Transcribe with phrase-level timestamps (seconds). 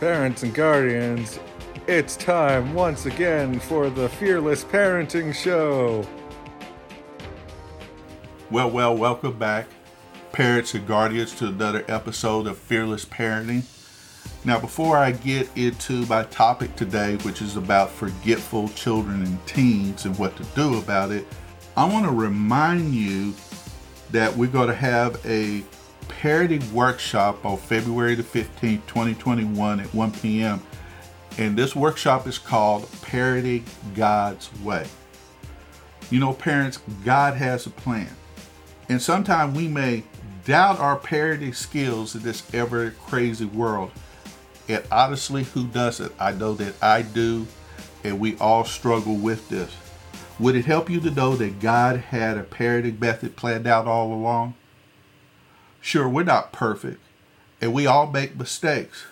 [0.00, 1.40] Parents and guardians,
[1.86, 6.06] it's time once again for the Fearless Parenting Show.
[8.50, 9.68] Well, well, welcome back,
[10.32, 13.64] parents and guardians, to another episode of Fearless Parenting.
[14.44, 20.04] Now, before I get into my topic today, which is about forgetful children and teens
[20.04, 21.26] and what to do about it,
[21.74, 23.32] I want to remind you
[24.10, 25.64] that we're going to have a
[26.08, 30.62] parenting workshop on February the 15th, 2021 at 1 p.m.
[31.38, 33.62] And this workshop is called Parody
[33.94, 34.86] God's Way.
[36.10, 38.08] You know, parents, God has a plan.
[38.88, 40.04] And sometimes we may
[40.44, 43.90] doubt our parody skills in this ever crazy world.
[44.68, 46.12] And honestly, who doesn't?
[46.18, 47.46] I know that I do,
[48.04, 49.74] and we all struggle with this.
[50.38, 54.12] Would it help you to know that God had a parody method planned out all
[54.12, 54.54] along?
[55.86, 57.00] Sure, we're not perfect,
[57.60, 59.04] and we all make mistakes.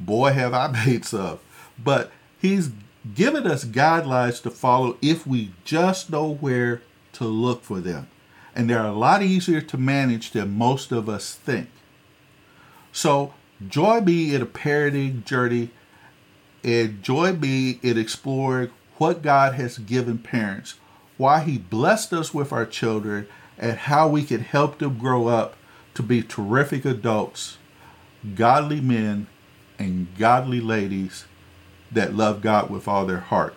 [0.00, 1.40] Boy, have I made some.
[1.78, 2.10] But
[2.40, 2.70] He's
[3.14, 6.80] given us guidelines to follow if we just know where
[7.12, 8.08] to look for them.
[8.56, 11.68] And they're a lot easier to manage than most of us think.
[12.90, 13.34] So,
[13.68, 15.68] join me in a parenting journey
[16.62, 20.76] and join me in exploring what God has given parents,
[21.18, 25.56] why He blessed us with our children, and how we can help them grow up
[25.94, 27.58] to be terrific adults,
[28.34, 29.26] godly men,
[29.78, 31.24] and godly ladies
[31.90, 33.56] that love God with all their heart.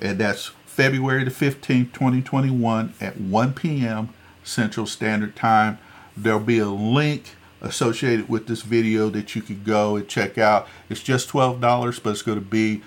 [0.00, 4.10] And that's February the 15th, 2021 at 1 p.m.
[4.44, 5.78] Central Standard Time.
[6.16, 10.68] There'll be a link associated with this video that you could go and check out.
[10.88, 11.60] It's just $12,
[12.02, 12.82] but it's going to be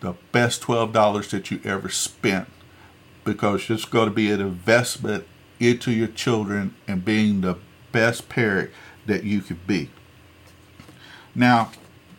[0.00, 2.48] the best $12 that you ever spent
[3.24, 5.26] because it's going to be an investment
[5.58, 7.56] into your children and being the
[7.92, 8.70] best parent
[9.06, 9.90] that you could be.
[11.34, 11.70] Now,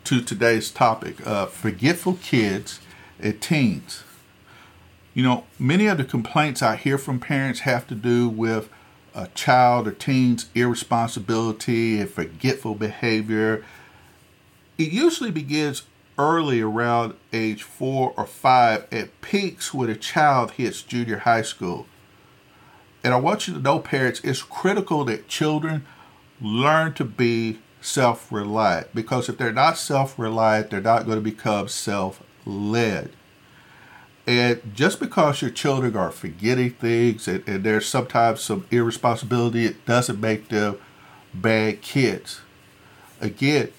[0.04, 2.80] to today's topic uh, forgetful kids
[3.20, 4.02] and teens.
[5.14, 8.68] You know, many of the complaints I hear from parents have to do with
[9.14, 13.64] a child or teen's irresponsibility and forgetful behavior.
[14.78, 15.82] It usually begins
[16.18, 21.86] early around age four or five at peaks when a child hits junior high school.
[23.04, 25.84] And I want you to know, parents, it's critical that children
[26.40, 31.22] learn to be self reliant because if they're not self reliant, they're not going to
[31.22, 33.10] become self led.
[34.24, 39.84] And just because your children are forgetting things and, and there's sometimes some irresponsibility, it
[39.84, 40.78] doesn't make them
[41.34, 42.40] bad kids.
[43.20, 43.72] Again,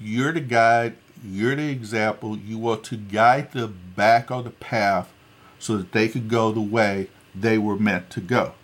[0.00, 2.36] you're the guide, you're the example.
[2.36, 5.12] You want to guide them back on the path
[5.60, 8.54] so that they can go the way they were meant to go.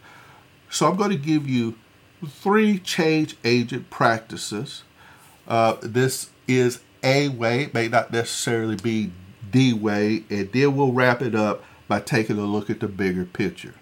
[0.71, 1.77] So I'm going to give you
[2.27, 4.82] three change agent practices.
[5.47, 9.12] Uh, this is a way, it may not necessarily be
[9.53, 13.25] the way, and then we'll wrap it up by taking a look at the bigger
[13.25, 13.75] picture.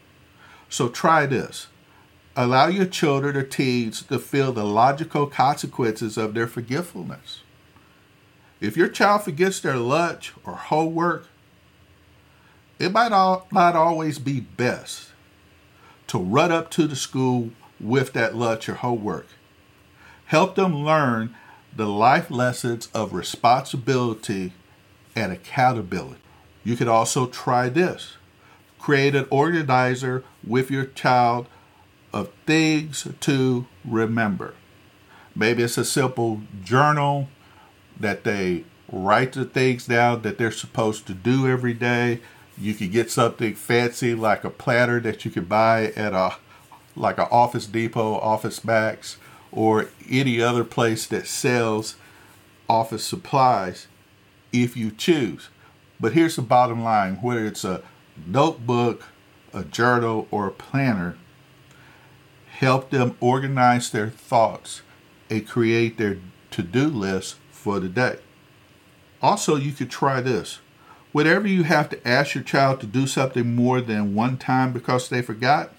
[0.69, 1.69] So try this.
[2.37, 7.43] Allow your children or teens to feel the logical consequences of their forgetfulness.
[8.61, 11.29] If your child forgets their lunch or homework,
[12.79, 15.11] it might all, not always be best
[16.09, 19.27] to run up to the school with that lunch or homework.
[20.27, 21.35] Help them learn
[21.75, 24.53] the life lessons of responsibility
[25.17, 26.21] and accountability.
[26.63, 28.17] You could also try this
[28.85, 31.47] create an organizer with your child
[32.13, 34.53] of things to remember.
[35.35, 37.29] Maybe it's a simple journal
[37.99, 42.21] that they write the things down that they're supposed to do every day.
[42.57, 46.37] You could get something fancy like a platter that you could buy at a
[46.97, 49.17] like a Office Depot, Office Max,
[49.51, 51.97] or any other place that sells
[52.69, 53.87] office supplies
[54.53, 55.49] if you choose.
[56.01, 57.83] But here's the bottom line whether it's a
[58.27, 59.09] notebook,
[59.53, 61.17] a journal, or a planner,
[62.59, 64.83] help them organize their thoughts
[65.31, 66.19] and create their
[66.51, 68.19] to do list for the day.
[69.21, 70.61] Also, you could try this.
[71.15, 75.09] Whenever you have to ask your child to do something more than one time because
[75.09, 75.71] they forgot,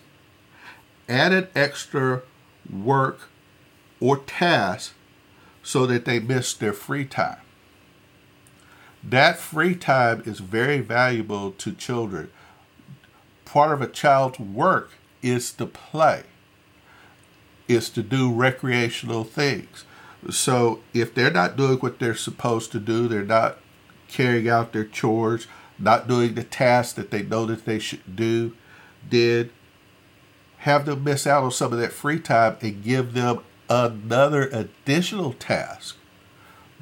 [1.09, 2.21] added extra
[2.73, 3.27] work
[3.99, 4.93] or task
[5.61, 7.41] so that they miss their free time.
[9.03, 12.31] That free time is very valuable to children.
[13.43, 14.91] Part of a child's work
[15.21, 16.23] is to play,
[17.67, 19.83] is to do recreational things.
[20.29, 23.57] So if they're not doing what they're supposed to do, they're not
[24.07, 25.47] carrying out their chores,
[25.77, 28.55] not doing the tasks that they know that they should do,
[29.09, 29.51] did
[30.59, 35.33] have them miss out on some of that free time and give them another additional
[35.33, 35.97] task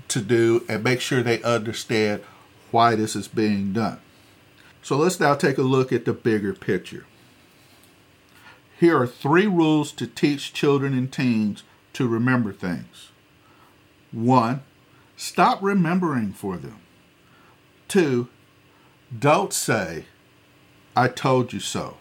[0.08, 2.22] to do and make sure they understand
[2.72, 4.00] why this is being done.
[4.81, 7.06] So let's now take a look at the bigger picture.
[8.80, 13.12] Here are three rules to teach children and teens to remember things.
[14.12, 14.62] One,
[15.16, 16.83] stop remembering for them.
[17.94, 18.28] Two,
[19.19, 20.06] don't say,
[20.95, 21.98] I told you so.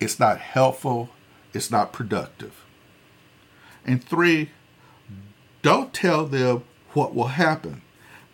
[0.00, 1.10] It's not helpful,
[1.54, 2.64] it's not productive.
[3.86, 4.50] And three,
[5.62, 7.82] don't tell them what will happen.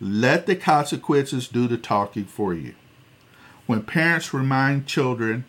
[0.01, 2.73] Let the consequences do the talking for you.
[3.67, 5.45] When parents remind children,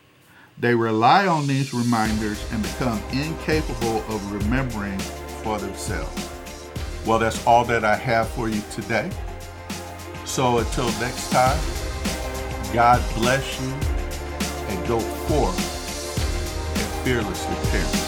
[0.59, 4.99] they rely on these reminders and become incapable of remembering
[5.43, 6.29] for themselves.
[7.07, 9.11] Well, that's all that I have for you today.
[10.29, 11.59] So until next time,
[12.75, 13.73] God bless you
[14.69, 15.59] and go forth
[16.77, 18.08] and fearlessly parent.